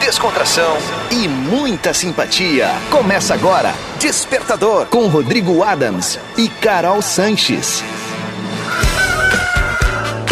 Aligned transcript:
descontração 0.00 0.78
e 1.10 1.28
muita 1.28 1.92
simpatia. 1.92 2.70
Começa 2.90 3.34
agora 3.34 3.74
Despertador 3.98 4.86
com 4.86 5.06
Rodrigo 5.08 5.62
Adams 5.62 6.18
e 6.38 6.48
Carol 6.48 7.02
Sanches. 7.02 7.84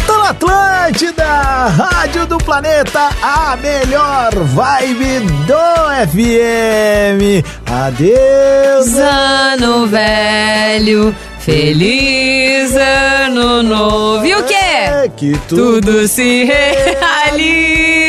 Tá 0.06 0.18
na 0.18 0.30
Atlântida, 0.30 1.66
Rádio 1.66 2.26
do 2.26 2.38
Planeta, 2.38 3.10
a 3.22 3.56
melhor 3.56 4.30
vibe 4.34 5.20
do 5.46 5.54
FM. 6.08 7.44
Adeus, 7.70 8.96
ano 8.96 9.86
velho, 9.86 11.14
feliz 11.38 12.74
ano 12.74 13.62
novo. 13.62 14.24
E 14.24 14.34
o 14.34 14.42
quê? 14.44 15.10
Que 15.14 15.38
tudo, 15.46 15.82
Tudo 15.82 16.08
se 16.08 16.44
realize 16.44 18.08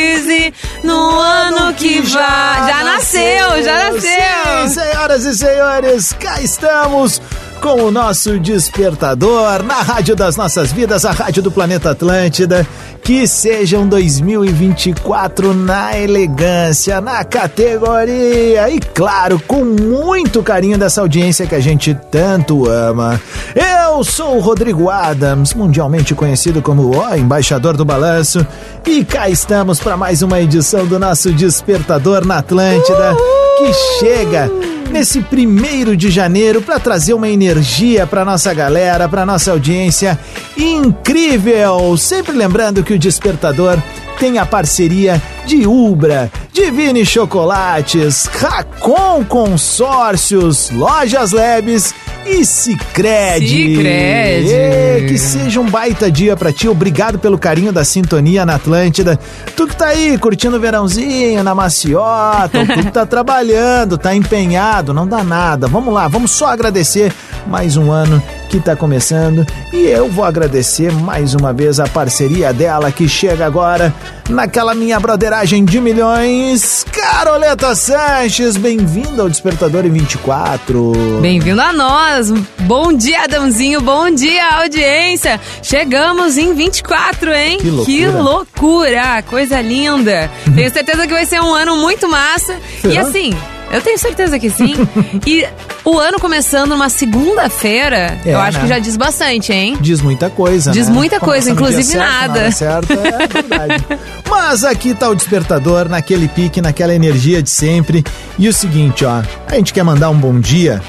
no 0.82 1.18
ano 1.20 1.74
que 1.74 2.00
vai. 2.00 2.66
Já 2.68 2.84
nasceu, 2.84 3.62
já 3.62 3.92
Sim, 3.92 3.92
nasceu. 3.92 4.68
senhoras 4.84 5.24
e 5.24 5.34
senhores, 5.36 6.12
cá 6.14 6.40
estamos 6.40 7.20
com 7.60 7.82
o 7.82 7.90
nosso 7.90 8.38
despertador 8.38 9.62
na 9.62 9.82
Rádio 9.82 10.16
das 10.16 10.36
Nossas 10.36 10.72
Vidas, 10.72 11.04
a 11.04 11.10
Rádio 11.10 11.42
do 11.42 11.50
Planeta 11.50 11.90
Atlântida. 11.90 12.66
Que 13.02 13.26
seja 13.26 13.78
um 13.78 13.88
2024 13.88 15.52
na 15.52 15.98
elegância, 15.98 17.00
na 17.00 17.24
categoria 17.24 18.70
e, 18.70 18.78
claro, 18.78 19.40
com 19.46 19.64
muito 19.64 20.42
carinho 20.42 20.78
dessa 20.78 21.00
audiência 21.00 21.46
que 21.46 21.54
a 21.54 21.60
gente 21.60 21.94
tanto 22.10 22.68
ama. 22.68 23.20
Eu 23.54 24.04
sou 24.04 24.36
o 24.36 24.40
Rodrigo 24.40 24.88
Adams, 24.88 25.54
mundialmente 25.54 26.14
conhecido 26.14 26.62
como 26.62 26.94
o 26.94 27.16
Embaixador 27.16 27.76
do 27.76 27.84
Balanço, 27.84 28.46
e 28.86 29.04
cá 29.04 29.28
estamos 29.28 29.80
para 29.80 29.96
mais 29.96 30.22
uma 30.22 30.40
edição 30.40 30.86
do 30.86 30.98
nosso 30.98 31.32
Despertador 31.32 32.24
na 32.24 32.38
Atlântida, 32.38 33.16
que 33.58 33.72
chega 33.98 34.50
nesse 34.90 35.20
primeiro 35.20 35.96
de 35.96 36.10
janeiro 36.10 36.60
para 36.60 36.78
trazer 36.78 37.14
uma 37.14 37.28
energia 37.28 38.06
para 38.06 38.24
nossa 38.24 38.52
galera, 38.52 39.08
para 39.08 39.24
nossa 39.24 39.52
audiência 39.52 40.18
incrível. 40.56 41.96
Sempre 41.96 42.32
lembrando 42.32 42.82
que 42.82 42.94
o 42.94 42.98
Despertador 42.98 43.78
tem 44.18 44.38
a 44.38 44.44
parceria 44.44 45.20
de 45.46 45.66
Ubra, 45.66 46.30
Divine 46.52 47.06
Chocolates, 47.06 48.26
Racon 48.26 49.24
Consórcios, 49.24 50.70
Lojas 50.70 51.32
Lebes 51.32 51.94
e. 52.26 52.44
Sicredi. 52.44 53.80
Ê, 53.86 55.06
Que 55.08 55.18
seja 55.18 55.60
um 55.60 55.66
baita 55.68 56.10
dia 56.10 56.36
pra 56.36 56.52
ti. 56.52 56.68
Obrigado 56.68 57.18
pelo 57.18 57.38
carinho 57.38 57.72
da 57.72 57.84
sintonia 57.84 58.46
na 58.46 58.56
Atlântida. 58.56 59.18
Tu 59.56 59.66
que 59.66 59.76
tá 59.76 59.86
aí 59.86 60.16
curtindo 60.18 60.56
o 60.56 60.60
verãozinho 60.60 61.42
na 61.42 61.54
maciota, 61.54 62.64
tu 62.66 62.82
que 62.82 62.90
tá 62.90 63.04
trabalhando, 63.06 63.98
tá 63.98 64.14
empenhado, 64.14 64.94
não 64.94 65.06
dá 65.06 65.22
nada. 65.22 65.66
Vamos 65.68 65.92
lá, 65.92 66.08
vamos 66.08 66.30
só 66.30 66.46
agradecer 66.48 67.12
mais 67.46 67.76
um 67.76 67.90
ano 67.90 68.22
que 68.48 68.58
tá 68.58 68.74
começando 68.74 69.46
e 69.72 69.86
eu 69.86 70.08
vou 70.08 70.24
agradecer 70.24 70.92
mais 70.92 71.34
uma 71.34 71.52
vez 71.52 71.78
a 71.78 71.86
parceria 71.86 72.52
dela 72.52 72.90
que 72.90 73.08
chega 73.08 73.46
agora 73.46 73.94
naquela 74.28 74.74
minha 74.74 74.98
broderagem 74.98 75.64
de 75.64 75.80
milhões. 75.80 76.84
Caroleta 76.90 77.74
Sanches, 77.74 78.56
bem-vinda 78.56 79.22
ao 79.22 79.28
Despertador 79.28 79.84
em 79.86 79.90
24. 79.90 80.92
Bem-vindo 81.20 81.60
a 81.60 81.72
nós. 81.72 82.30
Bom 82.60 82.92
dia, 82.92 83.24
Adãozinho. 83.24 83.80
Bom 83.80 84.10
dia, 84.10 84.62
audiência. 84.62 85.40
Chegamos 85.62 86.36
em 86.38 86.54
24, 86.54 87.32
hein? 87.32 87.58
Que 87.58 87.70
loucura. 87.70 87.86
Que 87.86 88.06
loucura. 88.06 89.22
Coisa 89.22 89.60
linda. 89.60 90.30
Tenho 90.54 90.70
certeza 90.72 91.06
que 91.06 91.12
vai 91.12 91.26
ser 91.26 91.40
um 91.40 91.54
ano 91.54 91.76
muito 91.76 92.08
massa. 92.08 92.56
E 92.78 92.92
Será? 92.92 93.02
assim, 93.02 93.32
eu 93.70 93.80
tenho 93.80 93.98
certeza 93.98 94.38
que 94.38 94.50
sim. 94.50 94.74
e 95.26 95.46
o 95.84 95.98
ano 95.98 96.18
começando 96.20 96.70
numa 96.70 96.88
segunda-feira, 96.88 98.18
É, 98.24 98.34
eu 98.34 98.38
acho 98.40 98.58
né? 98.58 98.64
que 98.64 98.68
já 98.68 98.78
diz 98.78 98.96
bastante, 98.96 99.52
hein? 99.52 99.76
Diz 99.80 100.00
muita 100.00 100.28
coisa, 100.30 100.70
Diz 100.70 100.88
né? 100.88 100.94
muita 100.94 101.18
coisa, 101.18 101.54
Começa 101.54 101.70
inclusive 101.72 101.84
certo, 101.98 102.10
na 102.10 102.28
nada. 102.28 102.50
certa, 102.52 102.92
é 102.94 103.26
verdade. 103.28 103.86
Mas 104.28 104.64
aqui 104.64 104.94
tá 104.94 105.08
o 105.08 105.14
despertador, 105.14 105.88
naquele 105.88 106.28
pique, 106.28 106.60
naquela 106.60 106.94
energia 106.94 107.42
de 107.42 107.50
sempre. 107.50 108.04
E 108.38 108.48
o 108.48 108.52
seguinte, 108.52 109.04
ó, 109.04 109.22
a 109.46 109.54
gente 109.56 109.72
quer 109.72 109.82
mandar 109.82 110.10
um 110.10 110.16
bom 110.18 110.38
dia 110.38 110.80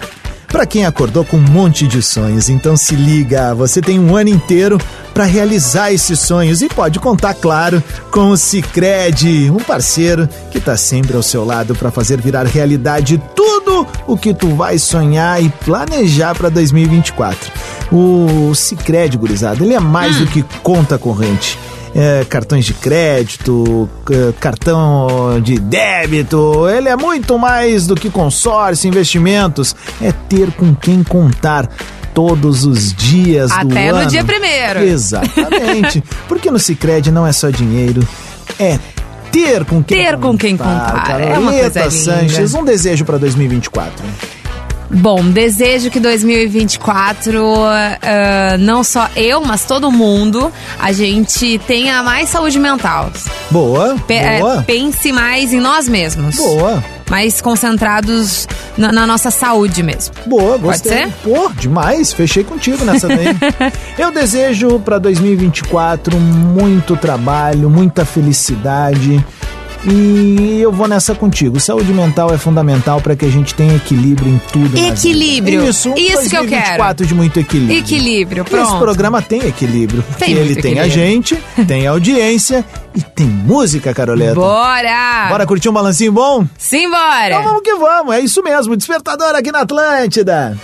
pra 0.52 0.66
quem 0.66 0.86
acordou 0.86 1.24
com 1.24 1.38
um 1.38 1.42
monte 1.42 1.88
de 1.88 2.02
sonhos. 2.02 2.50
Então 2.50 2.76
se 2.76 2.94
liga, 2.96 3.56
você 3.56 3.82
tem 3.82 4.00
um 4.00 4.16
ano 4.16 4.30
inteiro 4.30 4.78
pra 5.14 5.24
realizar 5.24 5.92
esses 5.92 6.20
sonhos 6.20 6.62
e 6.62 6.68
pode 6.68 7.00
contar, 7.00 7.34
claro, 7.34 7.82
com 8.12 8.30
o 8.30 8.38
Sicredi, 8.38 9.50
um 9.50 9.58
parceiro 9.58 10.28
que 10.52 10.60
tá 10.60 10.76
sempre 10.76 11.16
ao 11.16 11.24
seu 11.24 11.46
lado 11.46 11.74
pra 11.74 11.92
fazer 11.92 12.20
virar 12.22 12.46
realidade 12.46 13.22
tudo 13.36 13.88
o 14.06 14.18
que 14.18 14.34
tu 14.34 14.50
vai 14.56 14.78
sonhar 14.78 15.42
e 15.42 15.50
planejar 15.50 16.36
pra 16.36 16.50
2024. 16.50 17.52
O 17.92 18.54
Sicredi, 18.56 19.18
gurizada, 19.18 19.64
ele 19.64 19.74
é 19.74 19.80
mais 19.80 20.18
do 20.18 20.28
que 20.28 20.44
conta 20.64 20.98
corrente. 20.98 21.58
É, 21.94 22.24
cartões 22.30 22.64
de 22.64 22.74
crédito, 22.74 23.90
c- 24.08 24.34
cartão 24.40 25.42
de 25.44 25.60
débito, 25.60 26.70
ele 26.70 26.88
é 26.88 26.96
muito 26.96 27.38
mais 27.38 27.86
do 27.86 27.96
que 27.96 28.10
consórcio, 28.10 28.88
investimentos, 28.88 29.76
é 30.02 30.14
ter 30.14 30.52
com 30.54 30.74
quem 30.74 31.04
contar 31.04 31.70
todos 32.14 32.64
os 32.66 32.94
dias 32.94 33.52
do 33.52 33.58
Até 33.74 33.90
ano. 33.90 34.04
no 34.04 34.10
dia 34.10 34.24
primeiro. 34.24 34.80
Exatamente, 34.80 36.02
porque 36.30 36.50
no 36.50 36.60
Sicredi 36.60 37.12
não 37.12 37.28
é 37.28 37.34
só 37.34 37.50
dinheiro, 37.50 38.08
é 38.58 38.80
ter 39.30 39.66
com 39.66 39.84
quem 39.84 39.98
Ter 40.06 40.18
com 40.18 40.38
quem 40.38 40.56
contar, 40.56 41.04
é 41.20 41.26
Caroleta 41.28 41.40
uma 41.42 41.52
coisa 41.52 41.68
linda. 41.80 41.92
Sanches, 41.92 42.54
um 42.54 42.64
desejo 42.64 43.04
para 43.04 43.18
2024. 43.18 44.02
Bom, 44.94 45.24
desejo 45.32 45.90
que 45.90 46.00
2024, 46.00 47.42
ah, 48.02 48.58
não 48.60 48.84
só 48.84 49.08
eu, 49.16 49.42
mas 49.42 49.66
todo 49.66 49.92
mundo, 49.92 50.52
a 50.80 50.92
gente 50.92 51.60
tenha 51.68 52.04
mais 52.04 52.30
saúde 52.30 52.60
mental. 52.60 53.10
Boa, 53.50 53.96
Pe- 54.08 54.14
é, 54.16 54.40
boa, 54.40 54.64
pense 54.64 55.12
mais 55.12 55.54
em 55.54 55.60
nós 55.60 55.88
mesmos. 55.88 56.36
boa, 56.36 56.84
Mais 57.10 57.42
concentrados 57.42 58.48
na, 58.78 58.92
na 58.92 59.06
nossa 59.08 59.30
saúde 59.32 59.84
mesmo. 59.84 60.14
boa, 60.26 60.58
gostei. 60.58 60.92
ser? 60.92 61.10
Pô, 61.24 61.50
demais, 61.58 62.14
fechei 62.14 62.44
contigo 62.44 62.86
nessa 62.86 63.08
daí. 63.08 63.28
Eu 63.98 64.12
desejo 64.12 64.80
para 64.80 64.98
2024 65.00 66.18
muito 66.18 66.96
trabalho, 66.96 67.70
muita 67.70 68.06
felicidade. 68.06 69.24
E 69.84 70.60
eu 70.62 70.72
vou 70.72 70.88
nessa 70.88 71.16
contigo. 71.16 71.60
Saúde 71.60 71.92
mental 71.92 72.32
é 72.34 72.38
fundamental 72.38 73.02
para 73.02 73.16
que 73.16 73.26
a 73.26 73.30
gente 73.30 73.56
tenha 73.56 73.76
equilíbrio 73.76 74.30
em 74.30 74.42
tudo. 74.52 74.78
Equilíbrio. 74.78 75.68
Isso, 75.68 75.90
um 75.90 75.96
Isso 75.96 76.30
que 76.30 76.38
eu 76.38 76.46
quero. 76.48 76.78
2024 76.78 77.06
de 77.08 77.14
muito 77.16 77.40
equilíbrio. 77.40 77.80
Equilíbrio, 77.80 78.44
Porque 78.44 78.58
Esse 78.58 78.66
pronto. 78.68 78.84
programa 78.84 79.22
tem 79.22 79.42
equilíbrio. 79.48 80.04
Porque 80.04 80.26
Tem 80.26 80.34
ele 80.36 80.56
tem 80.56 80.80
a 80.80 80.86
equilíbrio. 80.86 80.92
gente, 80.92 81.44
tem 81.68 81.88
audiência 81.88 82.64
e 82.94 83.02
tem 83.02 83.26
música, 83.26 83.94
Caroleta. 83.94 84.36
Bora! 84.36 85.28
Bora 85.30 85.46
curtir 85.48 85.70
um 85.70 85.74
balancinho 85.74 86.12
bom? 86.12 86.42
Então 86.42 86.50
Simbora! 86.60 87.42
vamos 87.42 87.62
que 87.64 87.74
vamos, 87.76 88.14
é 88.14 88.20
isso 88.20 88.44
mesmo, 88.44 88.76
despertador 88.78 89.34
aqui 89.36 89.52
na 89.52 89.62
Atlântida. 89.62 90.58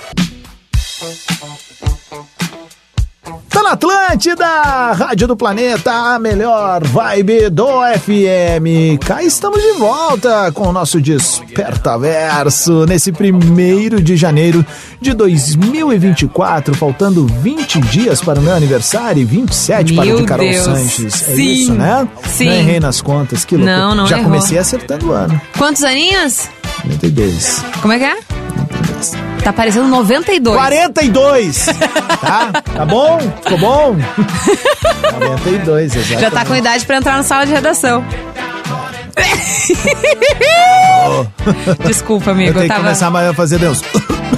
Na 3.67 3.73
Atlântida, 3.73 4.93
Rádio 4.93 5.27
do 5.27 5.35
Planeta, 5.35 5.91
a 5.91 6.17
melhor 6.17 6.81
vibe 6.85 7.49
do 7.49 7.67
FM. 7.99 8.97
Cá 9.05 9.21
estamos 9.21 9.61
de 9.61 9.73
volta 9.73 10.49
com 10.53 10.69
o 10.69 10.71
nosso 10.71 11.01
Despertaverso 11.01 12.85
nesse 12.85 13.11
primeiro 13.11 14.01
de 14.01 14.15
janeiro 14.15 14.65
de 15.01 15.13
2024, 15.13 16.75
faltando 16.75 17.27
20 17.27 17.81
dias 17.81 18.21
para 18.21 18.39
o 18.39 18.41
meu 18.41 18.55
aniversário 18.55 19.21
e 19.21 19.25
27 19.25 19.93
para 19.95 20.03
o 20.03 20.05
de 20.05 20.13
Meu 20.13 20.25
Carol 20.25 20.49
Deus. 20.49 20.63
Sanches. 20.63 21.27
É 21.27 21.35
Sim, 21.35 21.51
isso, 21.51 21.73
né? 21.73 22.07
sim. 22.23 22.45
Não 22.45 22.53
errei 22.53 22.79
nas 22.79 23.01
contas, 23.01 23.43
que 23.43 23.57
loucura. 23.57 23.77
Não, 23.79 23.95
não 23.95 24.07
Já 24.07 24.19
errou. 24.19 24.31
comecei 24.31 24.57
acertando 24.57 25.09
o 25.09 25.11
ano. 25.11 25.39
Quantos 25.57 25.83
aninhos? 25.83 26.47
92. 26.85 27.65
Como 27.81 27.91
é 27.93 27.99
que 27.99 28.05
é? 28.05 28.36
Tá 29.43 29.53
parecendo 29.53 29.87
92. 29.87 30.55
42! 30.57 31.65
Tá? 32.19 32.51
Tá 32.75 32.85
bom? 32.85 33.19
Ficou 33.43 33.57
bom? 33.57 33.95
92, 35.19 35.95
exatamente. 35.95 36.21
Já 36.21 36.31
tá 36.31 36.45
com 36.45 36.55
idade 36.55 36.85
pra 36.85 36.97
entrar 36.97 37.15
na 37.17 37.23
sala 37.23 37.45
de 37.45 37.53
redação. 37.53 38.03
Desculpa, 41.85 42.29
Eu 42.29 42.33
amigo. 42.33 42.53
tenho 42.53 42.59
Eu 42.59 42.63
que 42.63 42.67
tava... 42.69 42.81
começar 42.81 43.29
a 43.29 43.33
fazer 43.33 43.59
Deus. 43.59 43.81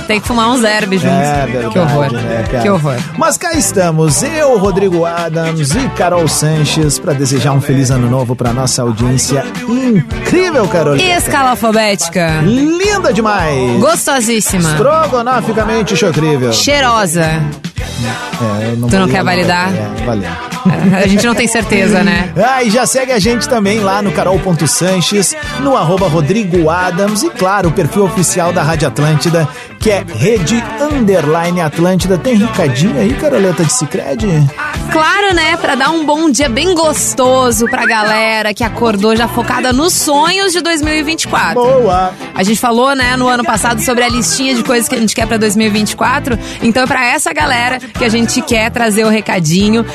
Tem 0.08 0.20
que 0.20 0.28
fumar 0.28 0.50
uns 0.50 0.64
herbes 0.64 1.02
juntos. 1.02 1.18
É 1.18 1.46
verdade. 1.46 1.74
que 1.74 1.80
horror. 1.80 2.12
né, 2.12 2.46
cara? 2.50 2.64
que 2.64 2.70
horror. 2.70 2.96
Mas 3.18 3.38
cá 3.38 3.54
estamos, 3.54 4.24
eu, 4.24 4.58
Rodrigo 4.58 5.06
Adams 5.06 5.76
e 5.76 5.90
Carol 5.90 6.28
Sanches, 6.28 6.98
para 6.98 7.14
desejar 7.14 7.52
um 7.52 7.62
feliz 7.62 7.92
ano 7.92 8.10
novo 8.10 8.36
para 8.36 8.52
nossa 8.52 8.82
audiência 8.82 9.46
incrível, 9.68 10.68
Carolina. 10.68 11.18
Escala 11.18 11.52
alfabética. 11.52 12.42
Linda 12.44 13.14
demais. 13.14 13.80
Gostosíssima. 13.80 14.72
Estrogonoficamente 14.72 15.96
chocrível. 15.96 16.52
Cheirosa. 16.54 17.26
É, 17.26 18.74
eu 18.74 18.88
Tu 18.88 18.98
não 18.98 19.08
quer 19.08 19.24
validar? 19.24 19.72
É, 19.74 20.06
valeu. 20.06 20.49
A 20.96 21.08
gente 21.08 21.26
não 21.26 21.36
tem 21.36 21.48
certeza, 21.48 22.04
né? 22.04 22.32
Ah, 22.36 22.64
e 22.64 22.70
já 22.70 22.86
segue 22.86 23.12
a 23.12 23.20
gente 23.20 23.48
também 23.48 23.80
lá 23.80 24.02
no 24.02 24.12
carol.sanches, 24.12 25.36
no 25.62 25.76
arroba 25.76 26.08
Rodrigo 26.08 26.70
Adams 26.70 27.24
e, 27.24 27.30
claro, 27.30 27.70
o 27.70 27.72
perfil 27.72 28.06
oficial 28.06 28.54
da 28.54 28.64
Rádio 28.64 28.88
Atlântida, 28.88 29.48
que 29.80 29.90
é 29.90 30.04
Rede 30.08 30.64
Underline 30.80 31.62
Atlântida. 31.62 32.18
Tem 32.18 32.36
recadinho 32.36 33.00
aí, 33.00 33.14
Caroleta 33.14 33.64
de 33.64 33.74
Cicred? 33.74 34.26
Claro, 34.92 35.34
né? 35.36 35.56
Pra 35.58 35.76
dar 35.76 35.92
um 35.92 36.06
bom 36.06 36.30
dia 36.30 36.50
bem 36.50 36.74
gostoso 36.74 37.66
pra 37.68 37.86
galera 37.86 38.54
que 38.54 38.64
acordou 38.64 39.16
já 39.16 39.28
focada 39.28 39.72
nos 39.72 39.94
sonhos 39.94 40.52
de 40.52 40.62
2024. 40.62 41.54
Boa! 41.54 42.14
A 42.34 42.44
gente 42.44 42.60
falou, 42.60 42.96
né, 42.96 43.16
no 43.16 43.28
ano 43.28 43.44
passado 43.44 43.82
sobre 43.82 44.04
a 44.04 44.10
listinha 44.10 44.56
de 44.56 44.64
coisas 44.64 44.88
que 44.88 44.96
a 44.96 45.00
gente 45.00 45.14
quer 45.14 45.28
pra 45.28 45.38
2024. 45.38 46.38
Então 46.64 46.84
é 46.84 46.88
pra 46.88 47.06
essa 47.06 47.32
galera 47.32 47.80
que 47.80 48.04
a 48.04 48.10
gente 48.10 48.42
quer 48.42 48.72
trazer 48.72 49.06
o 49.06 49.10
recadinho 49.10 49.86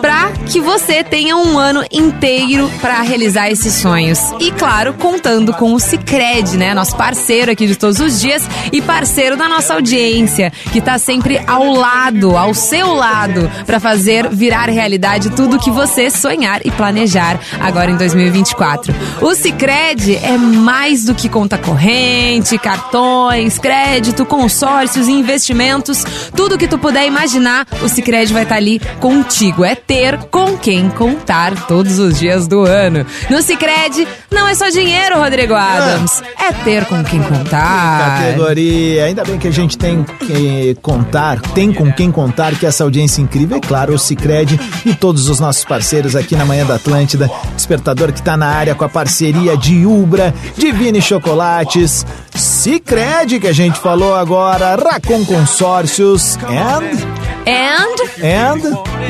pra 0.00 0.30
que 0.44 0.60
você 0.60 1.02
tenha 1.02 1.36
um 1.36 1.58
ano 1.58 1.84
inteiro 1.90 2.70
pra 2.80 3.02
realizar 3.02 3.50
esses 3.50 3.74
sonhos. 3.74 4.18
E 4.40 4.50
claro, 4.52 4.94
contando 4.94 5.52
com 5.54 5.72
o 5.72 5.80
Cicred, 5.80 6.56
né, 6.56 6.74
nosso 6.74 6.96
parceiro 6.96 7.50
aqui 7.50 7.66
de 7.66 7.76
todos 7.76 8.00
os 8.00 8.20
dias 8.20 8.42
e 8.72 8.80
parceiro 8.80 9.36
da 9.36 9.48
nossa 9.48 9.74
audiência, 9.74 10.52
que 10.72 10.80
tá 10.80 10.98
sempre 10.98 11.40
ao 11.46 11.72
lado, 11.72 12.36
ao 12.36 12.54
seu 12.54 12.94
lado, 12.94 13.50
pra 13.66 13.80
fazer 13.80 14.28
virar 14.28 14.68
realidade 14.68 15.30
tudo 15.30 15.58
que 15.58 15.70
você 15.70 16.10
sonhar 16.10 16.60
e 16.64 16.70
planejar 16.70 17.38
agora 17.60 17.90
em 17.90 17.96
2024. 17.96 18.94
O 19.20 19.34
Cicred 19.34 20.16
é 20.16 20.36
mais 20.36 21.04
do 21.04 21.14
que 21.14 21.28
conta 21.28 21.58
corrente, 21.58 22.58
cartões, 22.58 23.58
crédito, 23.58 24.24
consórcios, 24.24 25.08
investimentos, 25.08 26.04
tudo 26.34 26.58
que 26.58 26.68
tu 26.68 26.78
puder 26.78 27.06
imaginar, 27.06 27.66
o 27.82 27.88
Cicred 27.88 28.32
vai 28.32 28.42
estar 28.42 28.56
ali 28.56 28.80
contigo. 29.00 29.64
É 29.64 29.74
ter 29.74 30.18
com 30.34 30.58
quem 30.58 30.90
contar 30.90 31.54
todos 31.68 32.00
os 32.00 32.18
dias 32.18 32.48
do 32.48 32.64
ano. 32.64 33.06
No 33.30 33.40
Cicred 33.40 34.08
não 34.32 34.48
é 34.48 34.54
só 34.56 34.68
dinheiro, 34.68 35.20
Rodrigo 35.20 35.54
Adams, 35.54 36.24
é 36.36 36.52
ter 36.64 36.84
com 36.86 37.04
quem 37.04 37.22
contar. 37.22 38.18
Categoria. 38.18 39.04
Ainda 39.04 39.22
bem 39.24 39.38
que 39.38 39.46
a 39.46 39.52
gente 39.52 39.78
tem 39.78 40.02
que 40.02 40.76
contar, 40.82 41.40
tem 41.40 41.72
com 41.72 41.92
quem 41.92 42.10
contar 42.10 42.56
que 42.56 42.66
essa 42.66 42.82
audiência 42.82 43.22
incrível, 43.22 43.58
é 43.58 43.60
claro, 43.60 43.94
o 43.94 43.98
Cicred 43.98 44.58
e 44.84 44.92
todos 44.92 45.28
os 45.28 45.38
nossos 45.38 45.64
parceiros 45.64 46.16
aqui 46.16 46.34
na 46.34 46.44
Manhã 46.44 46.66
da 46.66 46.74
Atlântida. 46.74 47.30
Despertador 47.54 48.12
que 48.12 48.20
tá 48.20 48.36
na 48.36 48.48
área 48.48 48.74
com 48.74 48.84
a 48.84 48.88
parceria 48.88 49.56
de 49.56 49.86
Ubra, 49.86 50.34
Divine 50.58 51.00
Chocolates, 51.00 52.04
Cicred, 52.34 53.38
que 53.38 53.46
a 53.46 53.52
gente 53.52 53.78
falou 53.78 54.16
agora, 54.16 54.74
Racon 54.74 55.24
Consórcios 55.24 56.36
and... 56.48 57.23
And 57.46 57.94
And 58.22 58.60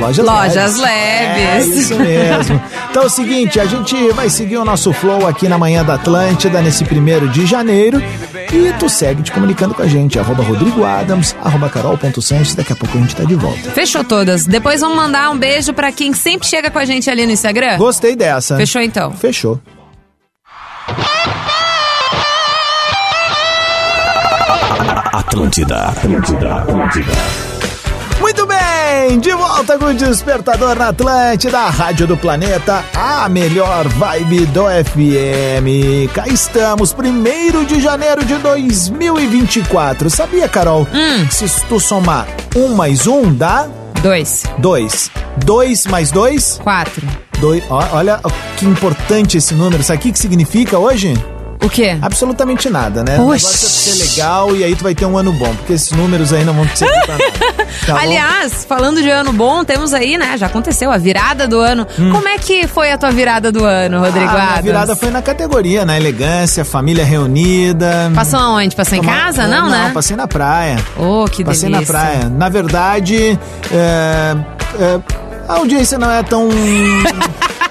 Lojas, 0.00 0.26
Lojas 0.26 0.76
Leves. 0.76 0.80
Leves. 0.80 1.76
É 1.76 1.80
isso 1.80 1.96
mesmo. 1.96 2.62
Então 2.90 3.02
é 3.02 3.06
o 3.06 3.10
seguinte, 3.10 3.60
a 3.60 3.64
gente 3.64 4.10
vai 4.12 4.28
seguir 4.28 4.56
o 4.56 4.64
nosso 4.64 4.92
flow 4.92 5.26
aqui 5.26 5.48
na 5.48 5.58
Manhã 5.58 5.84
da 5.84 5.94
Atlântida 5.94 6.60
nesse 6.60 6.84
primeiro 6.84 7.28
de 7.28 7.46
janeiro. 7.46 8.02
E 8.52 8.72
tu 8.78 8.88
segue 8.88 9.22
te 9.22 9.32
comunicando 9.32 9.74
com 9.74 9.82
a 9.82 9.86
gente, 9.86 10.18
arroba 10.18 10.42
Rodrigo 10.42 10.84
Adams, 10.84 11.34
arroba 11.42 11.68
carol.sanches. 11.68 12.54
Daqui 12.54 12.72
a 12.72 12.76
pouco 12.76 12.96
a 12.96 13.00
gente 13.00 13.14
tá 13.14 13.24
de 13.24 13.34
volta. 13.34 13.70
fechou 13.70 14.04
todas. 14.04 14.46
Depois 14.46 14.80
vamos 14.80 14.96
mandar 14.96 15.30
um 15.30 15.38
beijo 15.38 15.72
pra 15.72 15.90
quem 15.92 16.12
sempre 16.12 16.46
chega 16.46 16.70
com 16.70 16.78
a 16.78 16.84
gente 16.84 17.08
ali 17.10 17.26
no 17.26 17.32
Instagram. 17.32 17.76
Gostei 17.78 18.16
dessa. 18.16 18.56
Fechou 18.56 18.82
então. 18.82 19.12
Fechou. 19.12 19.60
Atlântida, 25.12 25.86
Atlântida, 25.88 26.54
Atlântida. 26.56 27.53
De 29.20 29.32
volta 29.32 29.78
com 29.78 29.86
o 29.86 29.94
Despertador 29.94 30.76
na 30.76 30.88
Atlântida, 30.88 31.58
a 31.60 31.70
Rádio 31.70 32.06
do 32.06 32.16
Planeta, 32.16 32.84
a 32.94 33.28
melhor 33.28 33.86
vibe 33.88 34.46
do 34.46 34.64
FM. 34.64 36.12
Cá 36.12 36.26
estamos, 36.26 36.92
primeiro 36.92 37.64
de 37.64 37.80
janeiro 37.80 38.24
de 38.24 38.34
2024. 38.36 40.10
Sabia, 40.10 40.48
Carol? 40.48 40.86
Hum. 40.92 41.26
Se 41.30 41.46
tu 41.66 41.78
somar 41.80 42.26
um 42.56 42.74
mais 42.74 43.06
um, 43.06 43.32
dá 43.32 43.68
Dois, 44.02 44.42
dois. 44.58 45.10
Dois 45.44 45.86
mais 45.86 46.10
dois, 46.10 46.60
quatro. 46.62 47.06
dois. 47.40 47.62
Olha 47.70 48.20
que 48.58 48.66
importante 48.66 49.38
esse 49.38 49.54
número. 49.54 49.82
Sabe 49.82 49.98
o 49.98 50.12
que 50.12 50.18
significa 50.18 50.78
hoje? 50.78 51.14
O 51.64 51.68
quê? 51.70 51.96
Absolutamente 52.02 52.68
nada, 52.68 53.02
né? 53.02 53.18
O 53.18 53.28
Oxi. 53.30 53.44
negócio 53.46 53.66
é 53.66 53.70
ser 53.70 54.04
legal 54.04 54.54
e 54.54 54.62
aí 54.64 54.76
tu 54.76 54.82
vai 54.84 54.94
ter 54.94 55.06
um 55.06 55.16
ano 55.16 55.32
bom, 55.32 55.52
porque 55.56 55.72
esses 55.72 55.90
números 55.92 56.32
aí 56.32 56.44
não 56.44 56.52
vão 56.52 56.66
te 56.66 56.84
nada. 56.84 57.18
Tá? 57.86 57.98
Aliás, 58.00 58.64
falando 58.64 59.02
de 59.02 59.08
ano 59.10 59.32
bom, 59.32 59.64
temos 59.64 59.92
aí, 59.94 60.16
né? 60.18 60.36
Já 60.36 60.46
aconteceu 60.46 60.92
a 60.92 60.96
virada 60.98 61.48
do 61.48 61.58
ano. 61.58 61.86
Como 61.96 62.28
é 62.28 62.38
que 62.38 62.66
foi 62.68 62.92
a 62.92 62.98
tua 62.98 63.10
virada 63.10 63.50
do 63.50 63.64
ano, 63.64 64.00
Rodrigo 64.00 64.26
Hum. 64.26 64.36
Ah, 64.36 64.42
Adams? 64.52 64.64
virada 64.64 64.96
foi 64.96 65.10
na 65.10 65.22
categoria, 65.22 65.84
na 65.84 65.96
elegância, 65.96 66.64
família 66.64 67.04
reunida. 67.04 68.10
Passou 68.14 68.38
aonde? 68.40 68.76
Passou 68.76 68.98
em 68.98 69.00
Toma- 69.00 69.12
casa? 69.16 69.46
Não, 69.46 69.62
não, 69.64 69.70
né? 69.70 69.90
passei 69.94 70.16
na 70.16 70.28
praia. 70.28 70.76
Oh, 70.98 71.24
que 71.24 71.44
passei 71.44 71.70
delícia. 71.70 71.92
na 71.92 72.00
praia. 72.00 72.28
Na 72.28 72.48
verdade, 72.48 73.38
é, 73.72 74.36
é, 74.78 75.00
a 75.48 75.54
audiência 75.54 75.98
não 75.98 76.10
é 76.10 76.22
tão. 76.22 76.48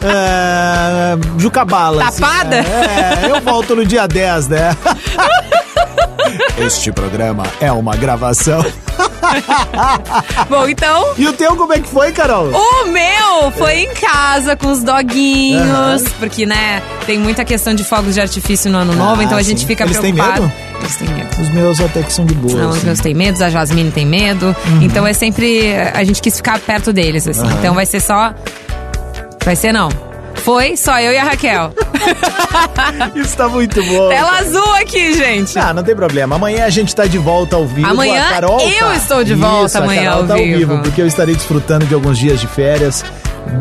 é, 0.03 1.15
Jucabala. 1.39 2.03
assim, 2.05 2.21
Tapada? 2.21 2.61
né? 2.61 3.19
É, 3.25 3.31
eu 3.31 3.41
volto 3.41 3.75
no 3.75 3.85
dia 3.85 4.07
10, 4.07 4.47
né? 4.49 4.75
Este 6.57 6.91
programa 6.91 7.43
é 7.59 7.71
uma 7.71 7.95
gravação. 7.95 8.63
Bom, 10.49 10.67
então, 10.67 11.13
E 11.17 11.27
o 11.27 11.33
teu, 11.33 11.55
como 11.55 11.73
é 11.73 11.79
que 11.79 11.87
foi, 11.87 12.11
Carol? 12.11 12.49
o 12.51 12.87
meu 12.87 13.51
foi 13.57 13.81
em 13.81 13.93
casa 13.93 14.55
com 14.55 14.67
os 14.71 14.83
doguinhos. 14.83 16.03
Porque, 16.19 16.45
né, 16.45 16.81
tem 17.05 17.17
muita 17.19 17.43
questão 17.43 17.73
de 17.73 17.83
fogos 17.83 18.13
de 18.15 18.21
artifício 18.21 18.71
no 18.71 18.77
ano 18.79 18.93
novo, 18.93 19.21
Ah, 19.21 19.23
então 19.23 19.37
a 19.37 19.41
gente 19.41 19.61
sim. 19.61 19.67
fica 19.67 19.83
Eles 19.83 19.97
têm 19.99 20.13
preocupado. 20.13 20.43
medo? 20.43 20.53
Eles 20.79 20.95
têm 20.95 21.07
medo. 21.09 21.41
Os 21.41 21.49
meus 21.49 21.81
até 21.81 22.03
que 22.03 22.13
são 22.13 22.25
de 22.25 22.33
boa. 22.35 22.53
Não, 22.61 22.69
os 22.69 22.77
assim. 22.77 22.85
meus 22.85 22.99
têm 22.99 23.13
medo, 23.13 23.43
a 23.43 23.49
Jasmine 23.49 23.91
tem 23.91 24.05
medo. 24.05 24.55
Então 24.81 25.05
é 25.07 25.13
sempre. 25.13 25.73
A 25.93 26.03
gente 26.03 26.21
quis 26.21 26.37
ficar 26.37 26.59
perto 26.59 26.93
deles, 26.93 27.27
assim. 27.27 27.47
Então 27.59 27.73
vai 27.73 27.85
ser 27.85 27.99
só. 27.99 28.33
Vai 29.43 29.57
ser 29.57 29.73
não. 29.73 30.12
Foi 30.43 30.75
só 30.75 30.99
eu 30.99 31.11
e 31.13 31.17
a 31.17 31.23
Raquel. 31.23 31.71
Isso 33.15 33.35
tá 33.37 33.47
muito 33.47 33.81
bom. 33.83 34.09
Tela 34.09 34.39
azul 34.39 34.73
aqui, 34.75 35.13
gente. 35.13 35.57
Ah, 35.57 35.73
não 35.73 35.83
tem 35.83 35.95
problema. 35.95 36.35
Amanhã 36.35 36.65
a 36.65 36.69
gente 36.69 36.93
tá 36.95 37.05
de 37.05 37.17
volta 37.17 37.55
ao 37.55 37.65
vivo. 37.65 37.87
Amanhã 37.87 38.21
a 38.27 38.29
Carol 38.29 38.59
eu 38.59 38.79
tá. 38.87 38.95
estou 38.95 39.23
de 39.23 39.35
volta 39.35 39.65
Isso, 39.67 39.77
a 39.77 39.81
amanhã 39.81 40.03
Carol 40.03 40.21
ao 40.21 40.27
tá 40.27 40.35
vivo. 40.35 40.77
Porque 40.79 41.01
eu 41.01 41.07
estarei 41.07 41.35
desfrutando 41.35 41.85
de 41.85 41.93
alguns 41.93 42.17
dias 42.17 42.39
de 42.39 42.47
férias. 42.47 43.03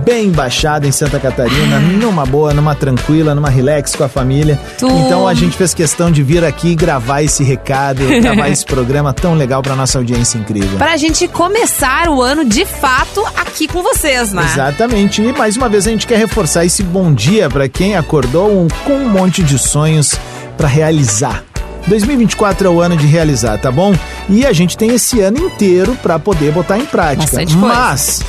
Bem 0.04 0.30
baixada 0.30 0.86
em 0.86 0.92
Santa 0.92 1.18
Catarina, 1.18 1.80
numa 1.80 2.24
boa, 2.24 2.54
numa 2.54 2.72
tranquila, 2.72 3.34
numa 3.34 3.50
relax 3.50 3.96
com 3.96 4.04
a 4.04 4.08
família. 4.08 4.58
Tu- 4.78 4.86
Então 4.88 5.26
a 5.26 5.34
gente 5.34 5.56
fez 5.56 5.74
questão 5.74 6.08
de 6.08 6.22
vir 6.22 6.44
aqui 6.44 6.76
gravar 6.76 7.22
esse 7.22 7.42
recado, 7.42 8.00
gravar 8.22 8.48
esse 8.48 8.64
programa 8.64 9.12
tão 9.12 9.34
legal 9.34 9.60
pra 9.60 9.74
nossa 9.74 9.98
audiência 9.98 10.38
incrível. 10.38 10.78
Pra 10.78 10.96
gente 10.96 11.26
começar 11.26 12.08
o 12.08 12.22
ano 12.22 12.44
de 12.44 12.64
fato 12.64 13.24
aqui 13.36 13.66
com 13.66 13.82
vocês, 13.82 14.32
né? 14.32 14.44
Exatamente. 14.52 15.20
E 15.20 15.32
mais 15.32 15.56
uma 15.56 15.68
vez 15.68 15.84
a 15.88 15.90
gente 15.90 16.06
quer 16.06 16.16
reforçar 16.18 16.64
esse 16.73 16.83
bom 16.83 17.12
dia 17.12 17.50
para 17.50 17.69
quem 17.69 17.97
acordou 17.97 18.67
com 18.87 18.95
um 18.95 19.07
monte 19.07 19.43
de 19.43 19.59
sonhos 19.59 20.14
para 20.57 20.67
realizar. 20.67 21.45
2024 21.87 22.67
é 22.67 22.71
o 22.71 22.81
ano 22.81 22.97
de 22.97 23.07
realizar, 23.07 23.59
tá 23.59 23.71
bom? 23.71 23.95
E 24.26 24.47
a 24.47 24.55
gente 24.55 24.75
tem 24.75 24.95
esse 24.95 25.21
ano 25.21 25.37
inteiro 25.37 25.95
para 26.02 26.19
poder 26.19 26.50
botar 26.50 26.79
em 26.79 26.87
prática. 26.87 27.25
Bastante 27.25 27.55
coisa. 27.55 27.67
Mas 27.67 28.23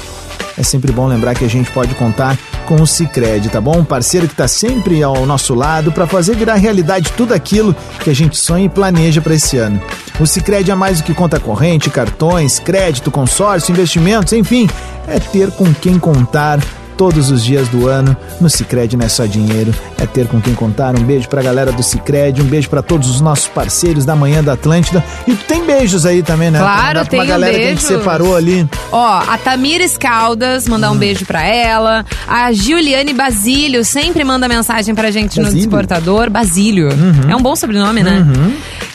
é 0.57 0.61
sempre 0.61 0.91
bom 0.91 1.07
lembrar 1.07 1.35
que 1.35 1.45
a 1.45 1.49
gente 1.49 1.71
pode 1.71 1.95
contar 1.95 2.37
com 2.65 2.75
o 2.75 2.85
Cicred, 2.85 3.47
tá 3.47 3.61
bom? 3.61 3.77
Um 3.77 3.85
parceiro 3.85 4.27
que 4.27 4.35
tá 4.35 4.45
sempre 4.45 5.01
ao 5.01 5.25
nosso 5.25 5.55
lado 5.55 5.93
para 5.93 6.05
fazer 6.05 6.35
virar 6.35 6.55
realidade 6.55 7.13
tudo 7.15 7.33
aquilo 7.33 7.73
que 8.03 8.09
a 8.09 8.15
gente 8.15 8.35
sonha 8.35 8.65
e 8.65 8.69
planeja 8.69 9.21
para 9.21 9.35
esse 9.35 9.57
ano. 9.57 9.81
O 10.19 10.27
Cicred 10.27 10.69
é 10.69 10.75
mais 10.75 10.97
do 10.97 11.05
que 11.05 11.13
conta 11.13 11.39
corrente, 11.39 11.89
cartões, 11.89 12.59
crédito, 12.59 13.09
consórcio, 13.09 13.71
investimentos, 13.71 14.33
enfim, 14.33 14.69
é 15.07 15.17
ter 15.17 15.49
com 15.51 15.73
quem 15.73 15.97
contar 15.97 16.59
todos 16.97 17.29
os 17.31 17.43
dias 17.43 17.67
do 17.67 17.87
ano. 17.87 18.15
No 18.39 18.49
Cicred 18.49 18.95
não 18.97 19.05
é 19.05 19.09
só 19.09 19.25
dinheiro, 19.25 19.73
é 19.99 20.05
ter 20.05 20.27
com 20.27 20.39
quem 20.41 20.53
contar. 20.53 20.97
Um 20.97 21.03
beijo 21.03 21.27
pra 21.27 21.41
galera 21.41 21.71
do 21.71 21.83
Cicred, 21.83 22.41
um 22.41 22.45
beijo 22.45 22.69
pra 22.69 22.81
todos 22.81 23.09
os 23.09 23.21
nossos 23.21 23.47
parceiros 23.47 24.05
da 24.05 24.15
Manhã 24.15 24.43
da 24.43 24.53
Atlântida. 24.53 25.03
E 25.27 25.33
tem 25.35 25.65
beijos 25.65 26.05
aí 26.05 26.21
também, 26.23 26.51
né? 26.51 26.59
Claro, 26.59 26.83
Pra 26.83 26.89
mandar 26.93 27.09
pra 27.09 27.25
galera 27.25 27.53
que 27.57 27.65
a 27.65 27.69
gente 27.69 27.83
separou 27.83 28.35
ali. 28.35 28.67
Ó, 28.91 29.23
a 29.27 29.37
Tamires 29.37 29.97
Caldas, 29.97 30.67
mandar 30.67 30.91
um 30.91 30.97
beijo 30.97 31.25
pra 31.25 31.43
ela. 31.43 32.05
A 32.27 32.51
Giuliane 32.51 33.13
Basílio 33.13 33.83
sempre 33.83 34.23
manda 34.23 34.47
mensagem 34.47 34.93
pra 34.95 35.11
gente 35.11 35.37
no 35.39 35.45
Basílio? 35.45 35.63
Desportador. 35.67 36.29
Basílio. 36.29 36.89
É 37.29 37.35
um 37.35 37.41
bom 37.41 37.55
sobrenome, 37.55 38.03
né? 38.03 38.25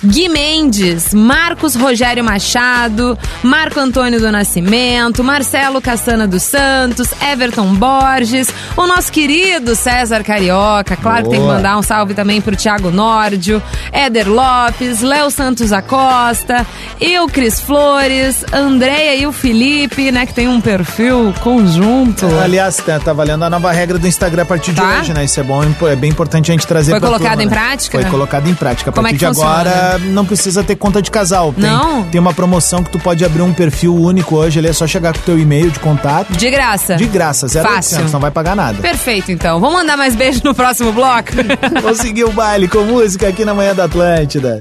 Gui 0.04 0.28
Mendes, 0.28 1.12
Marcos 1.12 1.74
Rogério 1.74 2.22
Machado, 2.22 3.18
Marco 3.42 3.80
Antônio 3.80 4.20
do 4.20 4.30
Nascimento, 4.30 5.24
Marcelo 5.24 5.80
Cassana 5.80 6.26
dos 6.26 6.44
Santos, 6.44 7.08
Everton 7.20 7.74
Borges, 7.92 8.48
o 8.76 8.86
nosso 8.86 9.10
querido 9.10 9.74
César 9.74 10.22
Carioca, 10.22 10.94
claro 10.96 11.24
que 11.24 11.30
tem 11.30 11.38
que 11.40 11.44
Boa. 11.46 11.56
mandar 11.56 11.78
um 11.78 11.82
salve 11.82 12.12
também 12.12 12.38
pro 12.40 12.54
Thiago 12.54 12.90
Nórdio, 12.90 13.62
Éder 13.90 14.28
Lopes, 14.28 15.00
Léo 15.00 15.30
Santos 15.30 15.72
Acosta, 15.72 16.66
eu, 17.00 17.26
Cris 17.28 17.58
Flores, 17.60 18.44
Andréia 18.52 19.14
e 19.16 19.26
o 19.26 19.32
Felipe, 19.32 20.12
né, 20.12 20.26
que 20.26 20.34
tem 20.34 20.46
um 20.48 20.60
perfil 20.60 21.32
conjunto. 21.40 22.26
Aliás, 22.42 22.76
tá, 22.76 22.98
tá 23.00 23.12
valendo 23.14 23.44
a 23.44 23.50
nova 23.50 23.72
regra 23.72 23.98
do 23.98 24.06
Instagram 24.06 24.42
a 24.42 24.46
partir 24.46 24.72
de 24.72 24.78
Tá. 24.80 24.98
hoje, 25.00 25.12
né? 25.14 25.24
Isso 25.24 25.40
é 25.40 25.42
bom, 25.42 25.62
é 25.88 25.96
bem 25.96 26.10
importante 26.10 26.50
a 26.50 26.54
gente 26.54 26.66
trazer 26.66 26.92
Foi 26.92 27.00
colocado 27.00 27.28
turma, 27.38 27.42
em 27.42 27.46
né? 27.46 27.52
prática? 27.52 28.00
Foi 28.00 28.10
colocado 28.10 28.48
em 28.48 28.54
prática. 28.54 28.90
A 28.90 28.92
Como 28.92 29.06
é 29.06 29.10
partir 29.10 29.18
de 29.18 29.26
agora, 29.26 29.70
funciona? 29.94 30.12
não 30.12 30.24
precisa 30.26 30.62
ter 30.62 30.76
conta 30.76 31.00
de 31.02 31.10
casal. 31.10 31.52
Tem, 31.52 31.64
Não? 31.64 32.04
Tem 32.04 32.20
uma 32.20 32.32
promoção 32.34 32.82
que 32.84 32.90
tu 32.90 32.98
pode 32.98 33.24
abrir 33.24 33.42
um 33.42 33.52
perfil 33.52 33.94
único 33.96 34.36
hoje, 34.36 34.58
ele 34.60 34.68
é 34.68 34.72
só 34.72 34.86
chegar 34.86 35.12
com 35.14 35.20
o 35.20 35.22
teu 35.22 35.38
e-mail 35.38 35.70
de 35.70 35.80
contato. 35.80 36.32
De 36.36 36.50
graça. 36.50 36.96
De 36.96 37.06
graça, 37.06 37.48
zero 37.48 37.66
Fácil. 37.66 37.77
800, 37.78 38.12
não 38.12 38.20
vai 38.20 38.30
pagar 38.30 38.54
nada. 38.56 38.80
Perfeito, 38.82 39.30
então. 39.32 39.58
Vamos 39.60 39.76
mandar 39.76 39.96
mais 39.96 40.14
beijo 40.16 40.40
no 40.44 40.54
próximo 40.54 40.92
bloco? 40.92 41.30
Vou 41.82 41.94
seguir 41.94 42.24
o 42.24 42.32
baile 42.32 42.68
com 42.68 42.80
música 42.82 43.28
aqui 43.28 43.44
na 43.44 43.54
Manhã 43.54 43.74
da 43.74 43.84
Atlântida. 43.84 44.60